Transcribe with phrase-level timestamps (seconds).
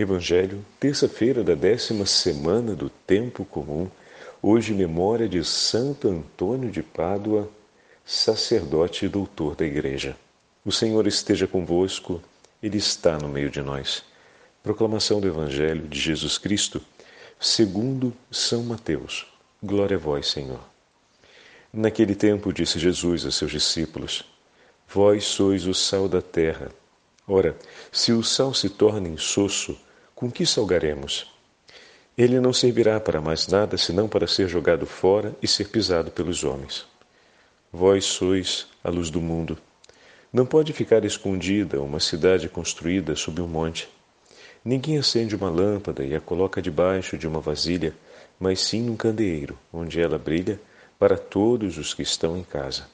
[0.00, 3.90] Evangelho, terça-feira da décima semana do Tempo Comum,
[4.40, 7.50] hoje memória de Santo Antônio de Pádua,
[8.06, 10.16] sacerdote e doutor da Igreja.
[10.64, 12.22] O Senhor esteja convosco,
[12.62, 14.04] Ele está no meio de nós.
[14.62, 16.80] Proclamação do Evangelho de Jesus Cristo,
[17.40, 19.26] segundo São Mateus.
[19.60, 20.60] Glória a vós, Senhor.
[21.72, 24.24] Naquele tempo disse Jesus a seus discípulos:
[24.88, 26.70] Vós sois o sal da terra.
[27.26, 27.58] Ora,
[27.90, 29.76] se o sal se torna insosso,
[30.18, 31.32] com que salgaremos?
[32.16, 36.42] Ele não servirá para mais nada senão para ser jogado fora e ser pisado pelos
[36.42, 36.84] homens.
[37.72, 39.56] Vós sois a luz do mundo.
[40.32, 43.88] Não pode ficar escondida uma cidade construída sob um monte.
[44.64, 47.94] Ninguém acende uma lâmpada e a coloca debaixo de uma vasilha,
[48.40, 50.60] mas sim num candeeiro, onde ela brilha
[50.98, 52.88] para todos os que estão em casa.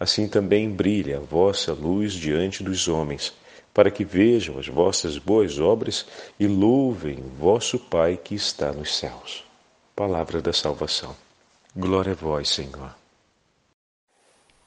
[0.00, 3.32] Assim também brilha a vossa luz diante dos homens
[3.74, 6.06] para que vejam as vossas boas obras
[6.38, 9.44] e louvem vosso Pai que está nos céus.
[9.96, 11.14] Palavra da salvação.
[11.76, 12.94] Glória a vós, Senhor.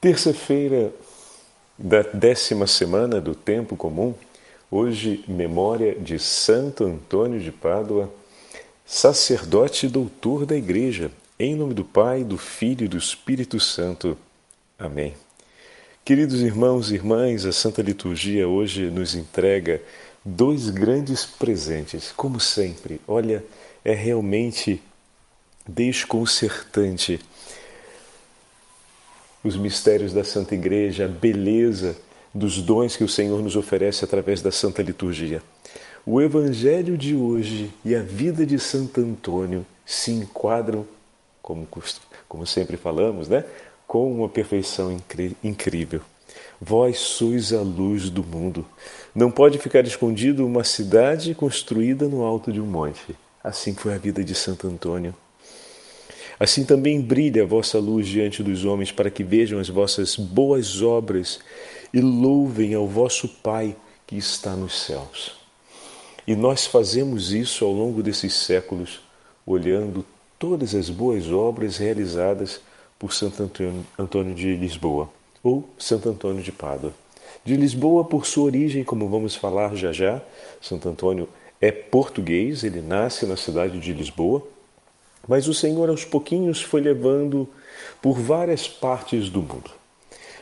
[0.02, 0.94] Terça-feira
[1.78, 4.14] da décima semana do Tempo Comum,
[4.70, 8.12] hoje memória de Santo Antônio de Pádua,
[8.86, 14.18] sacerdote e doutor da Igreja, em nome do Pai, do Filho e do Espírito Santo.
[14.78, 15.14] Amém.
[16.08, 19.82] Queridos irmãos e irmãs, a Santa Liturgia hoje nos entrega
[20.24, 23.02] dois grandes presentes, como sempre.
[23.06, 23.44] Olha,
[23.84, 24.82] é realmente
[25.68, 27.20] desconcertante
[29.44, 31.98] os mistérios da Santa Igreja, a beleza
[32.34, 35.44] dos dons que o Senhor nos oferece através da Santa Liturgia.
[36.06, 40.88] O Evangelho de hoje e a vida de Santo Antônio se enquadram,
[41.42, 41.68] como,
[42.30, 43.44] como sempre falamos, né?
[43.88, 44.96] Com uma perfeição
[45.44, 46.02] incrível.
[46.60, 48.66] Vós sois a luz do mundo.
[49.16, 53.16] Não pode ficar escondido uma cidade construída no alto de um monte.
[53.44, 55.16] Assim foi a vida de Santo Antônio.
[56.40, 60.82] Assim também brilha a vossa luz diante dos homens, para que vejam as vossas boas
[60.82, 61.40] obras
[61.94, 63.76] e louvem ao vosso Pai
[64.06, 65.38] que está nos céus.
[66.28, 69.00] E nós fazemos isso ao longo desses séculos,
[69.46, 70.06] olhando
[70.38, 72.60] todas as boas obras realizadas
[73.00, 73.44] por Santo
[73.98, 75.10] Antônio, de Lisboa
[75.44, 76.94] ou Santo Antônio de Pádua.
[77.46, 80.22] De Lisboa, por sua origem, como vamos falar já já,
[80.62, 81.30] Santo Antônio
[81.62, 84.46] é português, ele nasce na cidade de Lisboa,
[85.28, 87.48] mas o Senhor aos pouquinhos foi levando
[88.02, 89.72] por várias partes do mundo.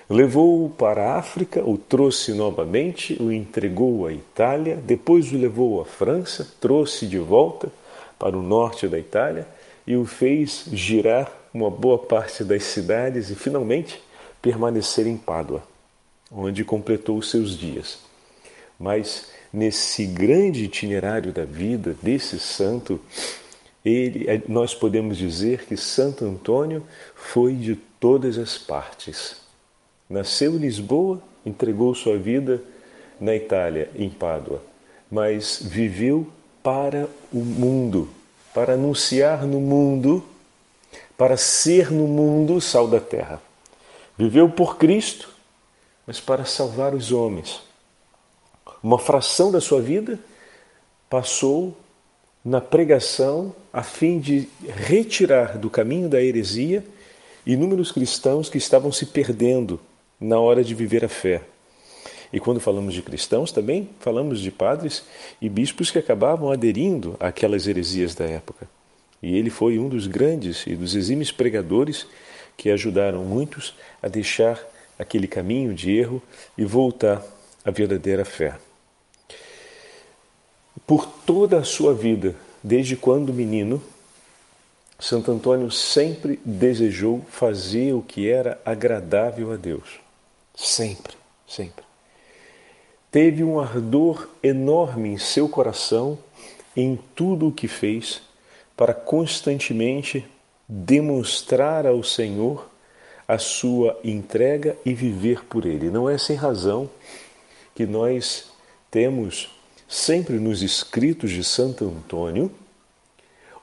[0.10, 5.86] Levou-o para a África, o trouxe novamente, o entregou à Itália, depois o levou à
[5.86, 7.72] França, trouxe de volta
[8.20, 9.48] para o norte da Itália
[9.88, 14.04] e o fez girar uma boa parte das cidades e finalmente
[14.42, 15.64] permanecer em Pádua,
[16.30, 18.00] onde completou os seus dias.
[18.78, 23.00] Mas nesse grande itinerário da vida desse santo,
[23.86, 26.84] ele, é, nós podemos dizer que Santo Antônio
[27.16, 29.38] foi de todas as partes.
[30.10, 32.62] Nasceu em Lisboa, entregou sua vida
[33.18, 34.62] na Itália, em Pádua,
[35.10, 36.28] mas viveu
[36.62, 38.10] para o mundo,
[38.54, 40.22] para anunciar no mundo
[41.18, 43.42] para ser no mundo sal da terra.
[44.18, 45.30] Viveu por Cristo,
[46.06, 47.62] mas para salvar os homens.
[48.81, 50.20] Uma fração da sua vida
[51.09, 51.76] passou
[52.44, 56.86] na pregação a fim de retirar do caminho da heresia
[57.46, 59.80] inúmeros cristãos que estavam se perdendo
[60.20, 61.42] na hora de viver a fé.
[62.32, 65.03] E quando falamos de cristãos também, falamos de padres
[65.42, 68.68] e bispos que acabavam aderindo àquelas heresias da época.
[69.22, 72.06] E ele foi um dos grandes e dos exímios pregadores
[72.58, 74.59] que ajudaram muitos a deixar
[74.98, 76.22] aquele caminho de erro
[76.58, 77.24] e voltar
[77.64, 78.58] à verdadeira fé.
[80.86, 83.81] Por toda a sua vida, desde quando menino,
[85.00, 90.00] Santo Antônio sempre desejou fazer o que era agradável a Deus.
[90.56, 91.16] Sempre,
[91.47, 91.84] sempre.
[93.12, 96.18] Teve um ardor enorme em seu coração
[96.76, 98.22] em tudo o que fez
[98.76, 100.26] para constantemente
[100.68, 102.70] demonstrar ao Senhor
[103.28, 105.90] a sua entrega e viver por Ele.
[105.90, 106.90] Não é sem razão
[107.74, 108.46] que nós
[108.92, 109.50] temos
[109.88, 112.52] sempre nos escritos de Santo Antônio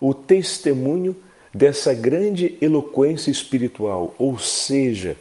[0.00, 1.17] o testemunho
[1.55, 5.17] dessa grande eloquência espiritual, ou seja,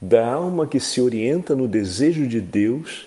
[0.00, 3.06] da alma que se orienta no desejo de Deus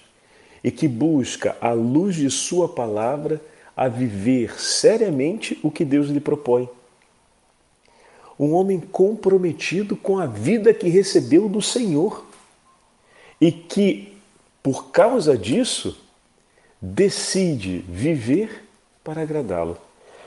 [0.63, 3.41] e que busca, à luz de Sua palavra,
[3.75, 6.69] a viver seriamente o que Deus lhe propõe.
[8.39, 12.25] Um homem comprometido com a vida que recebeu do Senhor
[13.39, 14.13] e que,
[14.61, 15.97] por causa disso,
[16.81, 18.65] decide viver
[19.03, 19.77] para agradá-lo.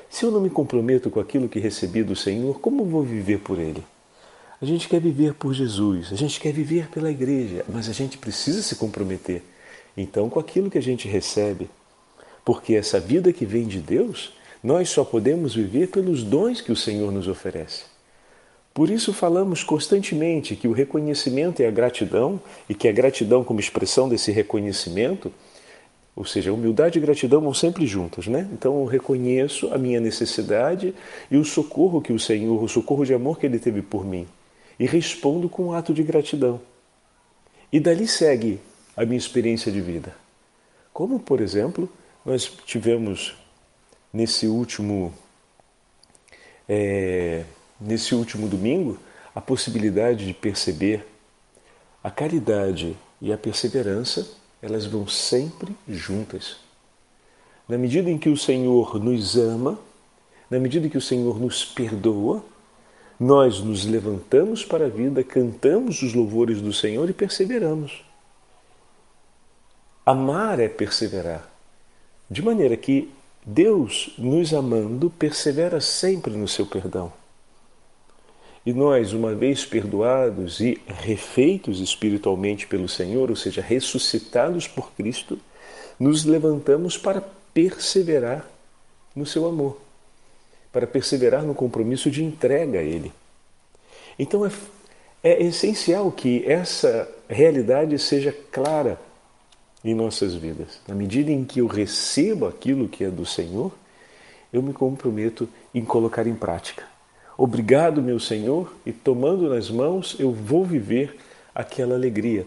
[0.09, 3.59] Se eu não me comprometo com aquilo que recebi do Senhor, como vou viver por
[3.59, 3.83] Ele?
[4.61, 8.17] A gente quer viver por Jesus, a gente quer viver pela igreja, mas a gente
[8.17, 9.43] precisa se comprometer.
[9.95, 11.69] Então, com aquilo que a gente recebe,
[12.47, 14.33] porque essa vida que vem de Deus,
[14.63, 17.83] nós só podemos viver pelos dons que o Senhor nos oferece.
[18.73, 23.59] Por isso falamos constantemente que o reconhecimento e a gratidão, e que a gratidão como
[23.59, 25.33] expressão desse reconhecimento,
[26.15, 28.49] ou seja, humildade e gratidão vão sempre juntas, né?
[28.53, 30.95] Então eu reconheço a minha necessidade
[31.29, 34.25] e o socorro que o Senhor, o socorro de amor que Ele teve por mim,
[34.79, 36.61] e respondo com um ato de gratidão.
[37.73, 38.61] E dali segue
[38.97, 40.15] a minha experiência de vida.
[40.93, 41.91] Como, por exemplo,
[42.26, 43.37] nós tivemos
[44.12, 45.14] nesse último
[46.69, 47.44] é,
[47.81, 48.99] nesse último domingo
[49.32, 51.06] a possibilidade de perceber
[52.02, 54.28] a caridade e a perseverança
[54.61, 56.56] elas vão sempre juntas.
[57.69, 59.78] Na medida em que o Senhor nos ama,
[60.50, 62.44] na medida em que o Senhor nos perdoa,
[63.20, 68.05] nós nos levantamos para a vida, cantamos os louvores do Senhor e perseveramos.
[70.05, 71.56] Amar é perseverar.
[72.31, 73.08] De maneira que
[73.44, 77.12] Deus, nos amando, persevera sempre no seu perdão.
[78.64, 85.38] E nós, uma vez perdoados e refeitos espiritualmente pelo Senhor, ou seja, ressuscitados por Cristo,
[86.00, 87.23] nos levantamos para
[87.55, 88.44] perseverar
[89.14, 89.78] no seu amor,
[90.73, 93.12] para perseverar no compromisso de entrega a Ele.
[94.19, 94.50] Então é,
[95.23, 98.99] é essencial que essa realidade seja clara
[99.88, 100.81] em nossas vidas.
[100.87, 103.73] Na medida em que eu recebo aquilo que é do Senhor,
[104.53, 106.85] eu me comprometo em colocar em prática.
[107.38, 111.17] Obrigado, meu Senhor, e tomando nas mãos, eu vou viver
[111.55, 112.47] aquela alegria.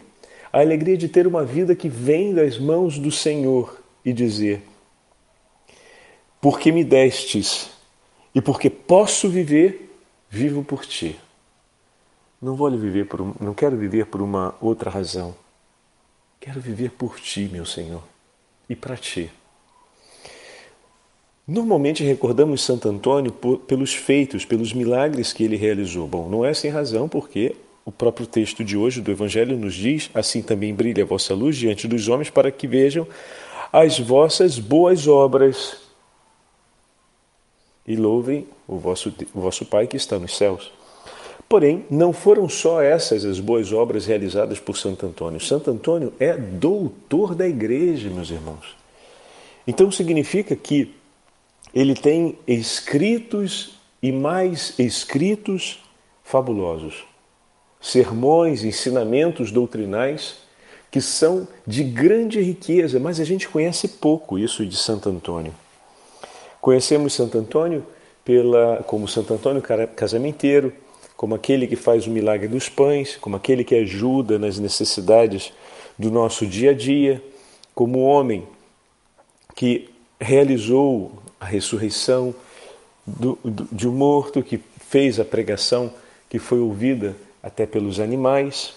[0.52, 4.64] A alegria de ter uma vida que vem das mãos do Senhor e dizer:
[6.42, 7.70] Porque me destes
[8.34, 9.96] e porque posso viver,
[10.30, 11.20] vivo por ti.
[12.42, 15.36] Não vou viver por, não quero viver por uma outra razão.
[16.40, 18.02] Quero viver por ti, meu Senhor,
[18.70, 19.30] e para ti.
[21.46, 26.08] Normalmente recordamos Santo Antônio por, pelos feitos, pelos milagres que ele realizou.
[26.08, 30.10] Bom, não é sem razão, porque o próprio texto de hoje do Evangelho nos diz:
[30.14, 33.08] Assim também brilha a vossa luz diante dos homens, para que vejam
[33.74, 35.78] as vossas boas obras
[37.86, 40.72] e louvem o vosso, o vosso Pai que está nos céus.
[41.50, 45.40] Porém, não foram só essas as boas obras realizadas por Santo Antônio.
[45.40, 48.78] Santo Antônio é doutor da igreja, meus irmãos.
[49.66, 50.94] Então significa que
[51.74, 55.80] ele tem escritos e mais escritos
[56.24, 57.04] fabulosos,
[57.82, 60.38] sermões, ensinamentos doutrinais
[60.92, 65.54] que são de grande riqueza, mas a gente conhece pouco isso de Santo Antônio.
[66.62, 67.86] Conhecemos Santo Antônio
[68.24, 69.64] pela, como Santo Antônio
[69.96, 70.74] casamenteiro,
[71.20, 75.52] como aquele que faz o milagre dos pães, como aquele que ajuda nas necessidades
[75.98, 77.22] do nosso dia a dia,
[77.76, 78.48] como homem
[79.54, 82.34] que realizou a ressurreição
[83.06, 85.94] do, do, de um morto, que fez a pregação
[86.30, 88.74] que foi ouvida até pelos animais,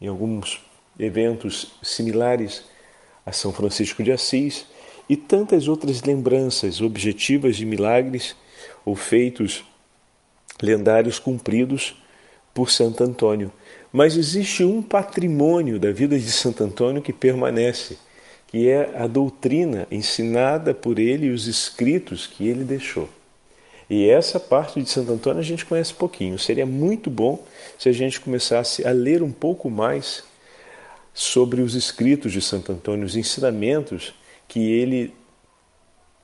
[0.00, 0.62] em alguns
[0.98, 2.64] eventos similares
[3.26, 4.64] a São Francisco de Assis,
[5.10, 8.34] e tantas outras lembranças objetivas de milagres
[8.82, 9.62] ou feitos
[10.62, 11.94] lendários cumpridos
[12.52, 13.52] por Santo Antônio.
[13.92, 17.96] Mas existe um patrimônio da vida de Santo Antônio que permanece
[18.46, 23.08] que é a doutrina ensinada por ele e os escritos que ele deixou.
[23.88, 26.36] E essa parte de Santo Antônio a gente conhece pouquinho.
[26.38, 27.44] Seria muito bom
[27.78, 30.24] se a gente começasse a ler um pouco mais
[31.14, 34.14] sobre os escritos de Santo Antônio, os ensinamentos
[34.48, 35.14] que ele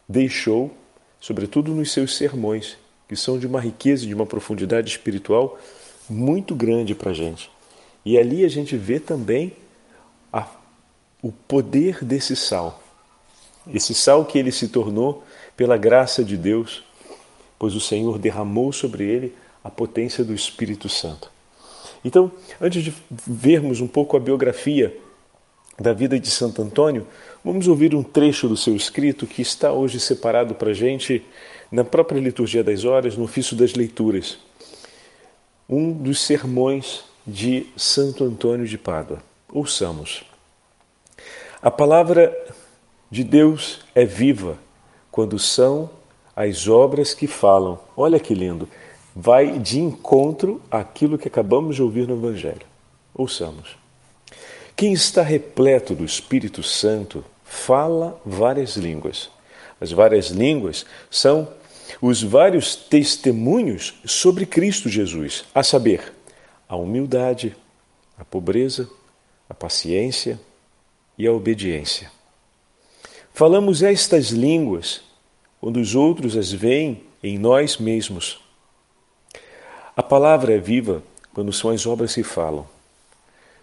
[0.09, 0.73] deixou,
[1.21, 2.77] sobretudo nos seus sermões,
[3.09, 5.59] que são de uma riqueza e de uma profundidade espiritual
[6.09, 7.51] muito grande para a gente.
[8.05, 9.53] E ali a gente vê também
[10.33, 10.47] a
[11.23, 12.81] o poder desse sal.
[13.73, 15.25] Esse sal que ele se tornou
[15.57, 16.85] pela graça de Deus,
[17.59, 19.35] pois o Senhor derramou sobre ele
[19.65, 21.31] a potência do Espírito Santo.
[22.05, 22.95] Então, antes de
[23.27, 24.97] vermos um pouco a biografia
[25.77, 27.07] da vida de Santo Antônio,
[27.45, 31.25] vamos ouvir um trecho do seu escrito que está hoje separado para a gente
[31.71, 34.39] na própria liturgia das horas, no ofício das leituras.
[35.69, 39.23] Um dos sermões de Santo Antônio de Pádua.
[39.53, 40.25] Ouçamos.
[41.61, 42.37] A palavra
[43.11, 44.59] de Deus é viva
[45.11, 45.91] quando são
[46.35, 47.81] as obras que falam.
[47.97, 48.69] Olha que lindo!
[49.15, 52.67] Vai de encontro àquilo que acabamos de ouvir no Evangelho.
[53.15, 53.77] Ouçamos.
[54.77, 59.31] Quem está repleto do Espírito Santo fala várias línguas,
[59.81, 61.49] as várias línguas, são
[62.01, 66.13] os vários testemunhos sobre Cristo Jesus, a saber,
[66.69, 67.57] a humildade,
[68.19, 68.89] a pobreza,
[69.49, 70.41] a paciência
[71.17, 72.11] e a obediência.
[73.33, 75.03] Falamos estas línguas
[75.61, 78.41] quando os outros as veem em nós mesmos.
[79.95, 81.03] A palavra é viva
[81.33, 82.67] quando são as obras que falam.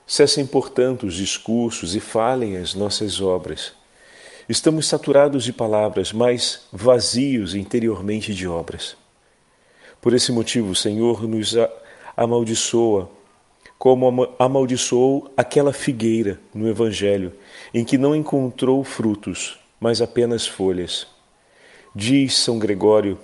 [0.06, 3.74] Cessem, portanto, os discursos e falem as nossas obras.
[4.48, 8.98] Estamos saturados de palavras, mas vazios interiormente de obras.
[10.02, 11.56] Por esse motivo, o Senhor nos
[12.18, 13.10] amaldiçoa,
[13.80, 17.34] como amaldiçoou aquela figueira no Evangelho,
[17.74, 21.08] em que não encontrou frutos, mas apenas folhas.
[21.96, 23.18] Diz São Gregório: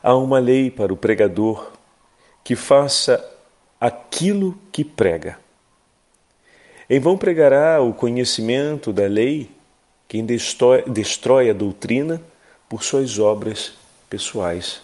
[0.00, 1.72] há uma lei para o pregador
[2.44, 3.24] que faça
[3.80, 5.38] aquilo que prega.
[6.88, 9.50] Em vão pregará o conhecimento da lei
[10.14, 12.22] quem destrói, destrói a doutrina
[12.68, 13.72] por suas obras
[14.08, 14.80] pessoais.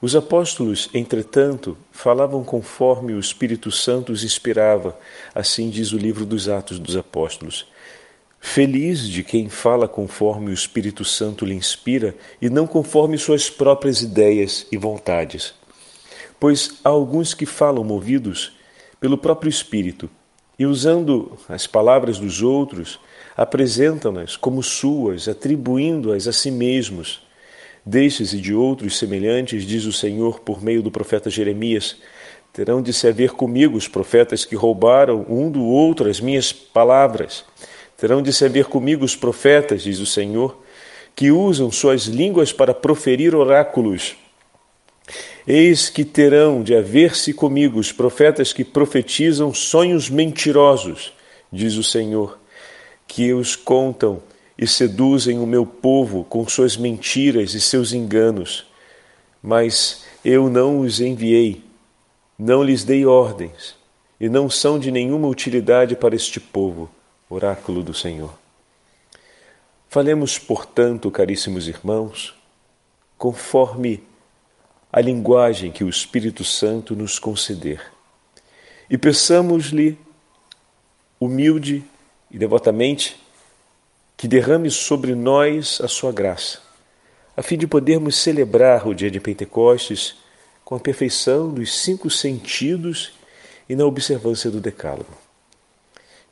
[0.00, 4.98] Os apóstolos, entretanto, falavam conforme o Espírito Santo os inspirava,
[5.34, 7.66] assim diz o livro dos Atos dos Apóstolos.
[8.40, 14.00] Feliz de quem fala conforme o Espírito Santo lhe inspira e não conforme suas próprias
[14.00, 15.52] ideias e vontades.
[16.40, 18.50] Pois há alguns que falam movidos
[18.98, 20.08] pelo próprio Espírito
[20.58, 22.98] e, usando as palavras dos outros,
[23.40, 27.22] apresentam-nas como suas, atribuindo-as a si mesmos.
[27.86, 31.96] Destes e de outros semelhantes, diz o Senhor por meio do profeta Jeremias:
[32.52, 37.42] terão de se haver comigo os profetas que roubaram um do outro as minhas palavras.
[37.96, 40.62] Terão de se haver comigo os profetas, diz o Senhor,
[41.16, 44.16] que usam suas línguas para proferir oráculos.
[45.48, 51.14] Eis que terão de haver-se comigo os profetas que profetizam sonhos mentirosos,
[51.50, 52.39] diz o Senhor
[53.10, 54.22] que os contam
[54.56, 58.64] e seduzem o meu povo com suas mentiras e seus enganos.
[59.42, 61.64] Mas eu não os enviei,
[62.38, 63.74] não lhes dei ordens,
[64.20, 66.88] e não são de nenhuma utilidade para este povo.
[67.28, 68.32] Oráculo do Senhor.
[69.88, 72.34] Falemos, portanto, caríssimos irmãos,
[73.18, 74.04] conforme
[74.92, 77.82] a linguagem que o Espírito Santo nos conceder,
[78.88, 79.98] e peçamos-lhe
[81.18, 81.84] humilde
[82.30, 83.20] e devotamente
[84.16, 86.60] que derrame sobre nós a sua graça,
[87.36, 90.16] a fim de podermos celebrar o dia de Pentecostes
[90.62, 93.12] com a perfeição dos cinco sentidos
[93.68, 95.16] e na observância do Decálogo.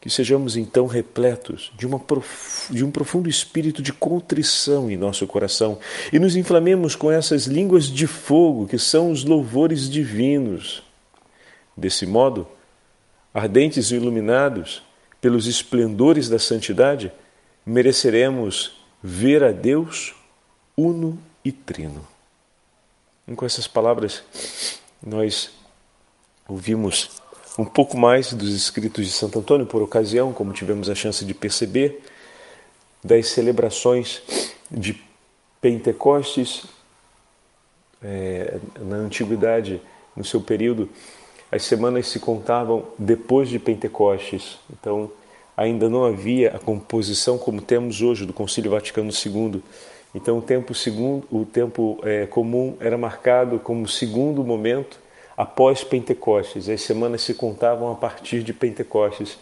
[0.00, 2.72] Que sejamos então repletos de, prof...
[2.72, 5.78] de um profundo espírito de contrição em nosso coração
[6.12, 10.82] e nos inflamemos com essas línguas de fogo que são os louvores divinos.
[11.76, 12.46] Desse modo,
[13.34, 14.82] ardentes e iluminados,
[15.20, 17.12] pelos esplendores da santidade,
[17.64, 20.14] mereceremos ver a Deus
[20.76, 22.06] uno e trino.
[23.26, 24.22] E com essas palavras,
[25.02, 25.50] nós
[26.48, 27.10] ouvimos
[27.58, 31.34] um pouco mais dos escritos de Santo Antônio por ocasião, como tivemos a chance de
[31.34, 32.00] perceber,
[33.02, 34.22] das celebrações
[34.70, 35.00] de
[35.60, 36.66] Pentecostes
[38.02, 39.80] é, na antiguidade,
[40.16, 40.88] no seu período
[41.50, 45.10] as semanas se contavam depois de Pentecostes, então
[45.56, 49.62] ainda não havia a composição como temos hoje do Concílio Vaticano II.
[50.14, 55.00] Então o tempo segundo, o tempo é, comum era marcado como segundo momento
[55.36, 56.68] após Pentecostes.
[56.68, 59.38] As semanas se contavam a partir de Pentecostes.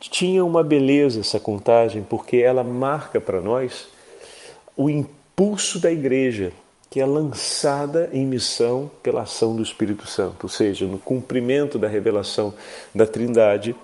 [0.00, 3.88] Tinha uma beleza essa contagem porque ela marca para nós
[4.76, 6.52] o impulso da igreja
[6.92, 11.88] que é lançada em missão pela ação do Espírito Santo, ou seja, no cumprimento da
[11.88, 12.52] revelação
[12.94, 13.74] da Trindade.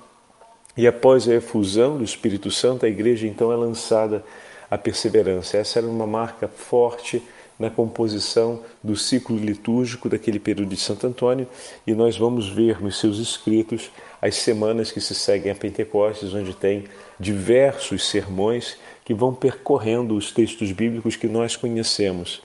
[0.77, 4.23] E após a efusão do Espírito Santo, a igreja então é lançada
[4.71, 5.57] à perseverança.
[5.57, 7.23] Essa era uma marca forte
[7.59, 11.49] na composição do ciclo litúrgico daquele período de Santo Antônio,
[11.87, 16.53] e nós vamos ver nos seus escritos as semanas que se seguem a Pentecostes, onde
[16.53, 16.85] tem
[17.19, 22.43] diversos sermões que vão percorrendo os textos bíblicos que nós conhecemos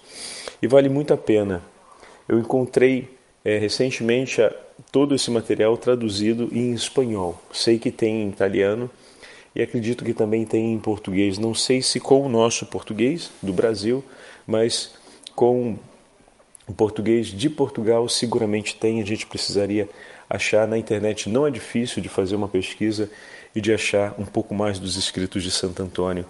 [0.64, 1.62] e vale muito a pena.
[2.26, 3.10] Eu encontrei
[3.44, 4.50] é, recentemente a,
[4.94, 7.38] todo esse material traduzido em espanhol.
[7.52, 8.90] Sei que tem em italiano
[9.54, 11.38] e acredito que também tem em português.
[11.38, 14.02] Não sei se com o nosso português do Brasil,
[14.48, 14.94] mas
[15.36, 15.78] com
[16.66, 19.02] o português de Portugal seguramente tem.
[19.02, 19.90] A gente precisaria
[20.30, 21.28] achar na internet.
[21.28, 23.12] Não é difícil de fazer uma pesquisa
[23.54, 26.26] e de achar um pouco mais dos escritos de Santo Antônio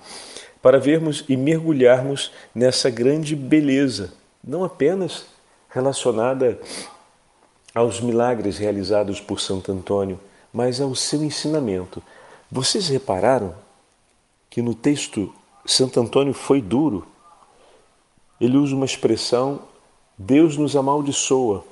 [0.60, 5.26] para vermos e mergulharmos nessa grande beleza não apenas
[5.70, 6.60] relacionada
[7.74, 10.20] aos milagres realizados por Santo Antônio,
[10.52, 12.04] mas ao seu ensinamento.
[12.52, 13.56] Vocês repararam
[14.50, 15.34] que no texto
[15.66, 17.08] Santo Antônio foi duro,
[18.40, 19.62] ele usa uma expressão:
[20.18, 21.64] Deus nos amaldiçoa,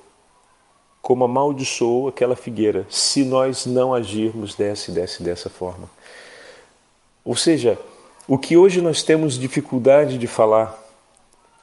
[1.02, 5.90] como amaldiçoou aquela figueira, se nós não agirmos dessa e dessa dessa forma.
[7.24, 7.78] Ou seja,
[8.28, 10.76] o que hoje nós temos dificuldade de falar,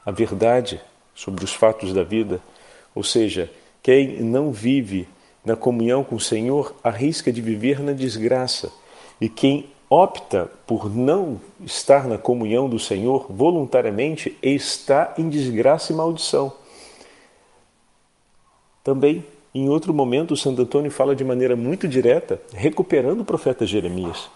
[0.06, 0.80] a verdade
[1.18, 2.40] sobre os fatos da vida,
[2.94, 3.50] ou seja,
[3.82, 5.08] quem não vive
[5.44, 8.70] na comunhão com o Senhor arrisca de viver na desgraça,
[9.20, 15.96] e quem opta por não estar na comunhão do Senhor voluntariamente está em desgraça e
[15.96, 16.52] maldição.
[18.84, 24.30] Também, em outro momento, Santo Antônio fala de maneira muito direta, recuperando o profeta Jeremias.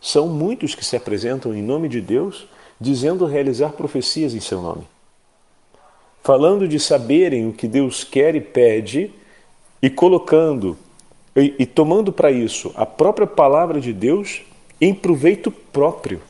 [0.00, 2.48] São muitos que se apresentam em nome de Deus,
[2.80, 4.97] dizendo realizar profecias em seu nome.
[6.28, 9.10] Falando de saberem o que Deus quer e pede,
[9.80, 10.76] e colocando
[11.34, 14.42] e, e tomando para isso a própria palavra de Deus
[14.78, 16.20] em proveito próprio,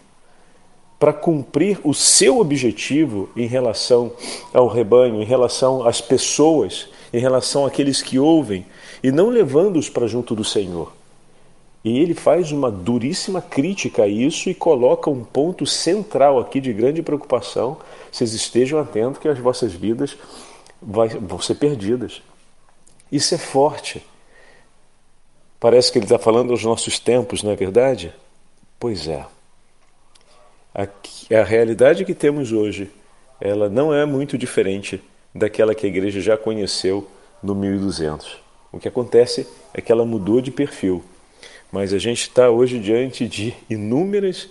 [1.01, 4.13] para cumprir o seu objetivo em relação
[4.55, 8.65] ao rebanho, em relação às pessoas, em relação àqueles que ouvem,
[9.03, 10.93] e não levando-os para junto do Senhor.
[11.85, 16.73] E ele faz uma duríssima crítica a isso e coloca um ponto central aqui de
[16.73, 17.79] grande preocupação.
[18.11, 20.17] Vocês estejam atentos que as vossas vidas
[20.83, 22.21] vão ser perdidas.
[23.11, 24.05] Isso é forte.
[25.61, 28.13] Parece que ele está falando aos nossos tempos, não é verdade?
[28.79, 29.25] Pois é.
[30.75, 30.87] A,
[31.41, 32.91] a realidade que temos hoje,
[33.41, 35.03] ela não é muito diferente
[35.35, 37.09] daquela que a igreja já conheceu
[37.43, 38.39] no 1200.
[38.71, 41.03] O que acontece é que ela mudou de perfil,
[41.71, 44.49] mas a gente está hoje diante de inúmeras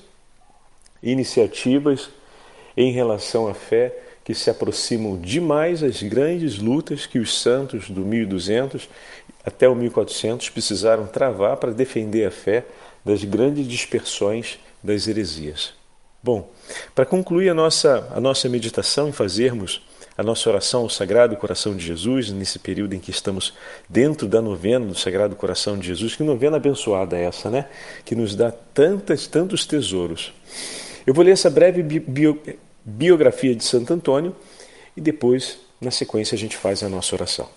[1.01, 2.09] iniciativas
[2.75, 3.93] em relação à fé
[4.23, 8.89] que se aproximam demais às grandes lutas que os santos do 1200
[9.43, 12.65] até o 1400 precisaram travar para defender a fé
[13.05, 15.73] das grandes dispersões das heresias.
[16.21, 16.51] Bom,
[16.93, 19.81] para concluir a nossa, a nossa meditação e fazermos
[20.17, 23.53] a nossa oração ao Sagrado Coração de Jesus, nesse período em que estamos
[23.87, 27.67] dentro da novena do Sagrado Coração de Jesus, que novena abençoada é essa, né?
[28.03, 30.33] Que nos dá tantas, tantos tesouros.
[31.05, 32.41] Eu vou ler essa breve bio,
[32.83, 34.35] biografia de Santo Antônio
[34.95, 37.47] e depois, na sequência, a gente faz a nossa oração.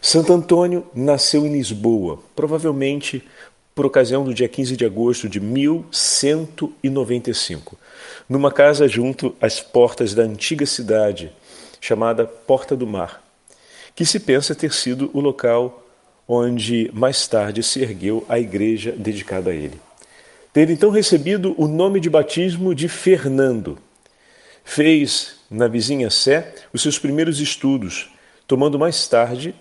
[0.00, 3.24] Santo Antônio nasceu em Lisboa, provavelmente
[3.74, 7.78] por ocasião do dia 15 de agosto de 1195,
[8.28, 11.32] numa casa junto às portas da antiga cidade,
[11.82, 13.20] chamada Porta do Mar,
[13.92, 15.84] que se pensa ter sido o local
[16.28, 19.80] onde mais tarde se ergueu a igreja dedicada a ele.
[20.52, 23.76] Tendo então recebido o nome de batismo de Fernando,
[24.62, 28.08] fez na vizinha Sé os seus primeiros estudos,
[28.46, 29.52] tomando mais tarde,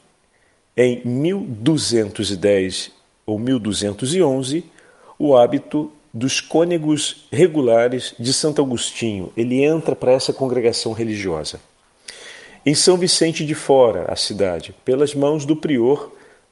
[0.77, 2.91] em 1210
[3.25, 4.63] ou 1211,
[5.17, 9.33] o hábito dos cônegos regulares de Santo Agostinho.
[9.35, 11.59] Ele entra para essa congregação religiosa.
[12.63, 16.11] Em São Vicente de Fora, a cidade, pelas mãos do prior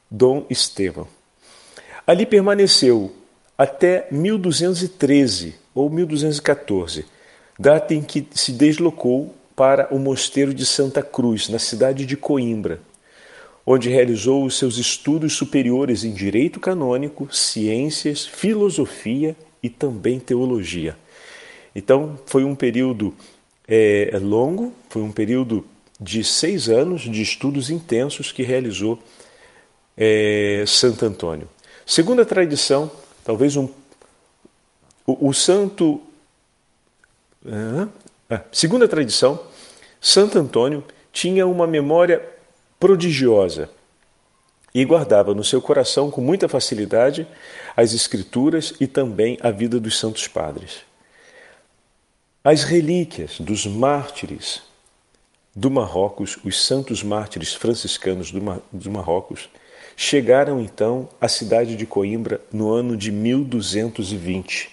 [0.09, 1.07] Dom Estevão.
[2.07, 3.11] Ali permaneceu
[3.55, 7.05] até 1213 ou 1214,
[7.59, 12.79] data em que se deslocou para o mosteiro de Santa Cruz, na cidade de Coimbra,
[13.63, 20.97] onde realizou os seus estudos superiores em direito canônico, ciências, filosofia e também teologia.
[21.75, 23.13] Então, foi um período
[23.67, 25.63] é, longo, foi um período
[25.99, 29.01] de seis anos de estudos intensos que realizou
[29.97, 31.49] é, Santo Antônio.
[31.85, 32.89] Segundo a tradição,
[33.23, 33.67] talvez um,
[35.05, 36.01] o, o santo.
[38.29, 39.39] Ah, segundo a tradição,
[39.99, 42.23] Santo Antônio tinha uma memória
[42.79, 43.69] prodigiosa
[44.73, 47.27] e guardava no seu coração com muita facilidade
[47.75, 50.81] as Escrituras e também a vida dos santos padres.
[52.43, 54.61] As relíquias dos mártires
[55.59, 59.49] do Marrocos, os santos mártires franciscanos do, Mar do Marrocos,
[59.93, 64.69] chegaram então à cidade de Coimbra no ano de 1220.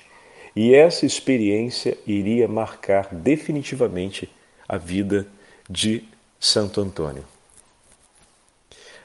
[0.54, 4.30] E essa experiência iria marcar definitivamente
[4.68, 5.26] a vida
[5.68, 6.04] de
[6.38, 7.24] Santo Antônio.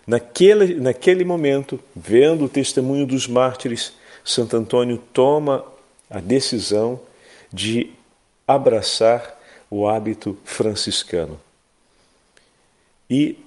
[0.06, 3.92] Naquele, naquele momento, vendo o testemunho dos mártires,
[4.24, 5.66] Santo Antônio toma
[6.08, 7.00] a decisão
[7.52, 7.90] de
[8.48, 9.36] abraçar
[9.68, 11.40] o hábito franciscano
[13.12, 13.38] e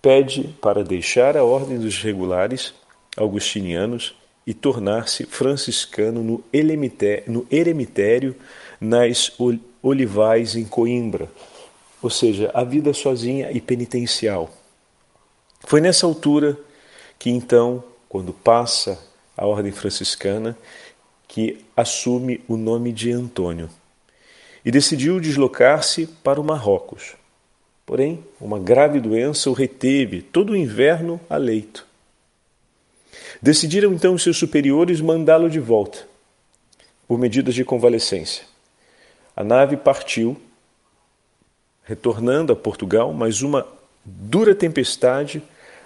[0.00, 2.72] pede para deixar a ordem dos regulares
[3.14, 4.14] augustinianos
[4.46, 6.44] e tornar-se franciscano no,
[7.26, 8.34] no eremitério
[8.80, 9.30] nas
[9.82, 11.30] Olivais em Coimbra,
[12.00, 14.50] ou seja, a vida sozinha e penitencial.
[15.60, 16.58] Foi nessa altura
[17.18, 18.98] que então, quando passa
[19.36, 20.56] a ordem franciscana,
[21.28, 23.68] que assume o nome de Antônio
[24.64, 27.21] e decidiu deslocar-se para o Marrocos.
[27.84, 31.86] Porém, uma grave doença o reteve todo o inverno a leito.
[33.40, 36.06] Decidiram então seus superiores mandá-lo de volta,
[37.08, 38.44] por medidas de convalescência.
[39.36, 40.40] A nave partiu,
[41.82, 43.66] retornando a Portugal, mas uma
[44.04, 45.42] dura tempestade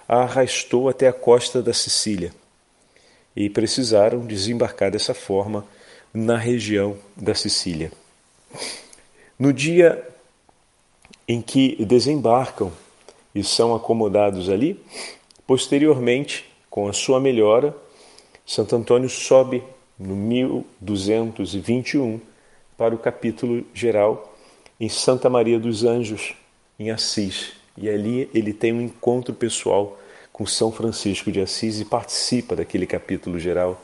[0.07, 2.31] a arrastou até a costa da Sicília
[3.35, 5.65] e precisaram desembarcar dessa forma
[6.13, 7.91] na região da Sicília.
[9.37, 10.03] No dia
[11.27, 12.71] em que desembarcam
[13.35, 14.79] e são acomodados ali,
[15.45, 17.75] posteriormente, com a sua melhora,
[18.45, 19.61] Santo Antônio sobe
[19.99, 22.21] no 1221
[22.77, 24.35] para o capítulo geral
[24.79, 26.33] em Santa Maria dos Anjos,
[26.79, 27.53] em Assis.
[27.75, 29.99] E ali ele tem um encontro pessoal
[30.31, 33.81] com São Francisco de Assis e participa daquele capítulo geral.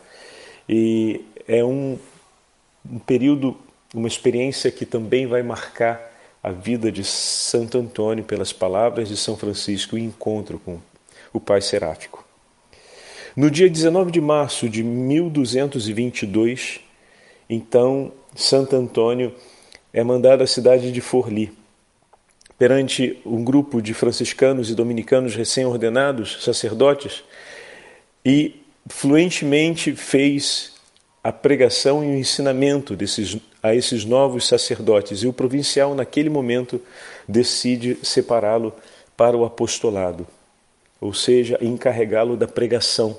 [0.70, 1.98] E é um,
[2.90, 3.58] um período,
[3.94, 6.13] uma experiência que também vai marcar
[6.44, 10.78] a vida de Santo Antônio pelas palavras de São Francisco e encontro com
[11.32, 12.26] o Pai Seráfico.
[13.36, 16.82] No dia 19 de março de 1222,
[17.50, 19.34] então, Santo Antônio
[19.94, 21.52] é mandado à cidade de Forli
[22.58, 27.24] perante um grupo de franciscanos e dominicanos recém-ordenados, sacerdotes,
[28.24, 30.73] e fluentemente fez
[31.24, 35.24] a pregação e o ensinamento desses, a esses novos sacerdotes.
[35.24, 36.82] E o provincial, naquele momento,
[37.28, 38.74] decide separá-lo
[39.16, 40.28] para o apostolado,
[41.00, 43.18] ou seja, encarregá-lo da pregação.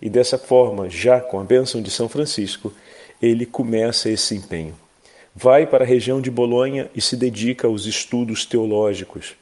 [0.00, 2.72] E dessa forma, já com a bênção de São Francisco,
[3.20, 4.74] ele começa esse empenho
[5.36, 9.34] vai para a região de Bolonha e se dedica aos estudos teológicos.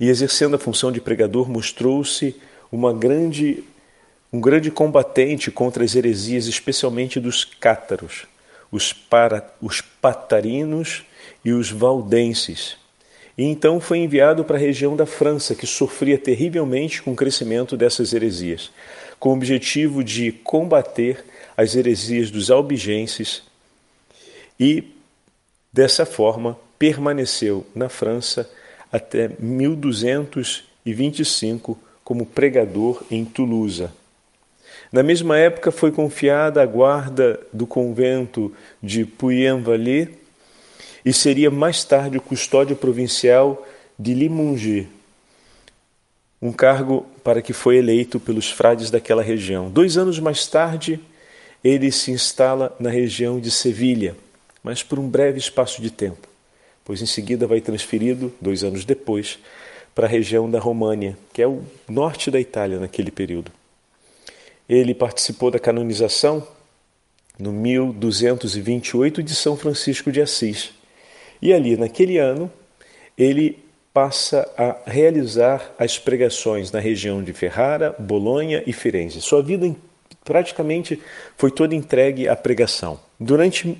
[0.00, 2.34] E exercendo a função de pregador, mostrou-se
[2.72, 3.62] uma grande
[4.32, 8.26] um grande combatente contra as heresias, especialmente dos cátaros,
[8.70, 11.04] os, para, os patarinos
[11.44, 12.76] e os valdenses.
[13.36, 17.76] E então foi enviado para a região da França, que sofria terrivelmente com o crescimento
[17.76, 18.70] dessas heresias,
[19.18, 21.24] com o objetivo de combater
[21.56, 23.42] as heresias dos albigenses,
[24.58, 24.84] e,
[25.72, 28.50] dessa forma, permaneceu na França
[28.92, 33.88] até 1225 como pregador em Toulouse.
[34.92, 40.08] Na mesma época foi confiada a guarda do convento de Puy-en-Velay
[41.04, 43.66] e seria mais tarde o custódio provincial
[43.98, 44.86] de Limoges,
[46.42, 49.70] um cargo para que foi eleito pelos frades daquela região.
[49.70, 50.98] Dois anos mais tarde,
[51.62, 54.16] ele se instala na região de Sevilha
[54.62, 56.28] mas por um breve espaço de tempo,
[56.84, 59.38] pois em seguida vai transferido, dois anos depois,
[59.94, 63.50] para a região da România, que é o norte da Itália naquele período.
[64.70, 66.46] Ele participou da canonização
[67.36, 70.70] no 1228 de São Francisco de Assis.
[71.42, 72.48] E ali, naquele ano,
[73.18, 73.58] ele
[73.92, 79.20] passa a realizar as pregações na região de Ferrara, Bolonha e Firenze.
[79.20, 79.74] Sua vida
[80.24, 81.02] praticamente
[81.36, 83.00] foi toda entregue à pregação.
[83.18, 83.76] Durante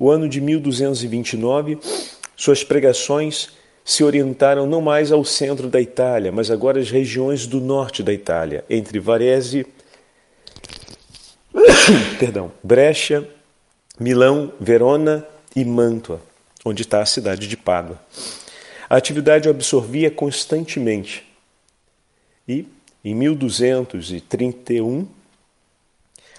[0.00, 1.78] o ano de 1229,
[2.34, 3.50] suas pregações
[3.84, 8.12] se orientaram não mais ao centro da Itália, mas agora às regiões do norte da
[8.12, 9.64] Itália, entre Varese,
[12.18, 13.28] perdão, Brescia,
[13.98, 16.20] Milão, Verona e Mantua,
[16.64, 18.00] onde está a cidade de Pádua.
[18.88, 21.26] A atividade o absorvia constantemente.
[22.48, 22.66] E,
[23.04, 25.06] em 1231,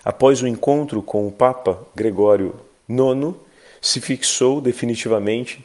[0.04, 2.56] após o encontro com o Papa Gregório
[2.90, 3.36] IX,
[3.82, 5.64] se fixou definitivamente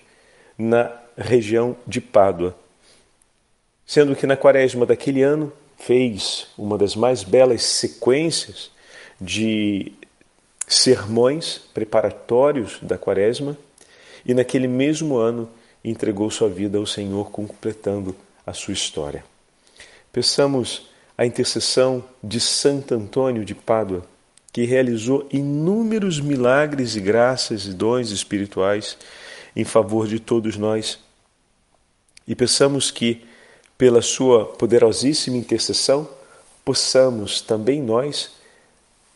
[0.58, 2.54] na região de Pádua,
[3.86, 8.70] sendo que na quaresma daquele ano fez uma das mais belas sequências
[9.20, 9.92] de
[10.66, 13.56] sermões preparatórios da quaresma
[14.24, 15.50] e naquele mesmo ano
[15.84, 18.14] entregou sua vida ao Senhor, completando
[18.46, 19.24] a sua história.
[20.12, 24.04] Peçamos a intercessão de Santo Antônio de Pádua
[24.52, 28.96] que realizou inúmeros milagres e graças e dons espirituais
[29.54, 30.98] em favor de todos nós.
[32.26, 33.24] E peçamos que,
[33.78, 36.08] pela sua poderosíssima intercessão,
[36.64, 38.30] possamos também nós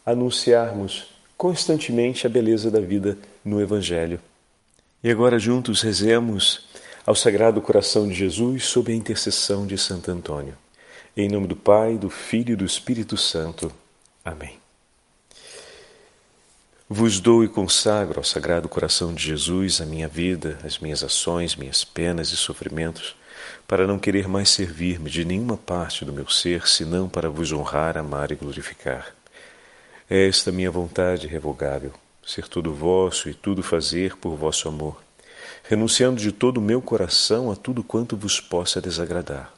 [0.04, 4.20] anunciarmos constantemente a beleza da vida no Evangelho.
[5.02, 6.66] E agora juntos rezemos
[7.06, 10.56] ao Sagrado Coração de Jesus sob a intercessão de Santo Antônio.
[11.16, 13.70] Em nome do Pai, do Filho e do Espírito Santo.
[14.24, 14.58] Amém.
[16.88, 21.56] Vos dou e consagro ao Sagrado Coração de Jesus a minha vida, as minhas ações,
[21.56, 23.16] minhas penas e sofrimentos,
[23.66, 27.96] para não querer mais servir-me de nenhuma parte do meu ser, senão para vos honrar,
[27.96, 29.14] amar e glorificar.
[30.08, 31.90] É esta minha vontade revogável,
[32.22, 35.02] ser tudo vosso e tudo fazer por vosso amor,
[35.62, 39.50] renunciando de todo o meu coração a tudo quanto vos possa desagradar.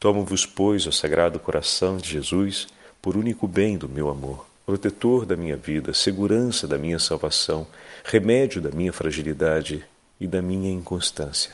[0.00, 2.66] Tomo-vos, pois, ao sagrado coração de Jesus,
[3.00, 7.64] por único bem do meu amor, protetor da minha vida, segurança da minha salvação,
[8.02, 9.84] remédio da minha fragilidade
[10.20, 11.52] e da minha inconstância,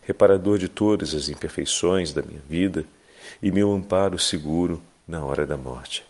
[0.00, 2.86] reparador de todas as imperfeições da minha vida
[3.42, 6.09] e meu amparo seguro na hora da morte.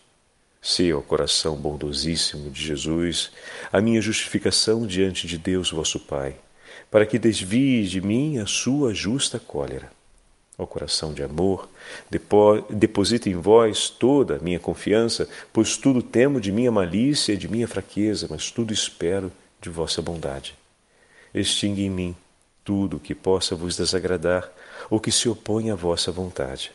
[0.61, 3.31] Se ao coração bondosíssimo de Jesus
[3.71, 6.35] a minha justificação diante de Deus vosso Pai,
[6.89, 9.89] para que desvie de mim a sua justa cólera
[10.61, 11.67] Ó coração de amor,
[12.69, 17.47] deposita em vós toda a minha confiança, pois tudo temo de minha malícia e de
[17.47, 20.55] minha fraqueza, mas tudo espero de vossa bondade.
[21.33, 22.15] Extingue em mim
[22.63, 24.51] tudo que possa vos desagradar
[24.87, 26.71] ou que se opõe à vossa vontade.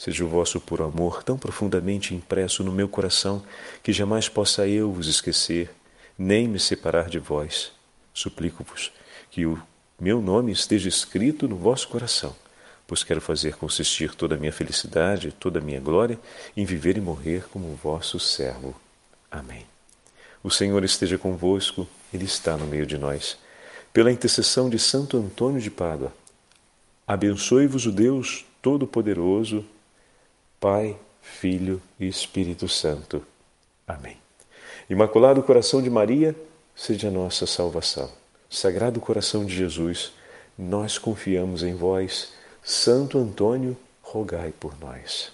[0.00, 3.42] Seja o vosso puro amor tão profundamente impresso no meu coração
[3.82, 5.70] que jamais possa eu vos esquecer,
[6.18, 7.70] nem me separar de vós.
[8.14, 8.90] Suplico-vos
[9.30, 9.60] que o
[10.00, 12.34] meu nome esteja escrito no vosso coração
[12.90, 16.18] pois quero fazer consistir toda a minha felicidade, toda a minha glória
[16.56, 18.74] em viver e morrer como vosso servo.
[19.30, 19.64] Amém.
[20.42, 23.38] O Senhor esteja convosco, Ele está no meio de nós.
[23.92, 26.12] Pela intercessão de Santo Antônio de Pádua,
[27.06, 29.64] abençoe-vos o Deus Todo-Poderoso,
[30.60, 33.24] Pai, Filho e Espírito Santo.
[33.88, 34.18] Amém.
[34.90, 36.36] Imaculado Coração de Maria,
[36.76, 38.10] seja a nossa salvação.
[38.50, 40.12] Sagrado Coração de Jesus,
[40.58, 45.32] nós confiamos em vós Santo Antônio, rogai por nós.